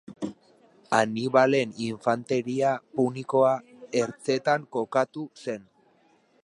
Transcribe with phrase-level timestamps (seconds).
[0.99, 3.53] Hanibalen infanteria punikoa
[4.05, 5.71] ertzetan kokatu zen.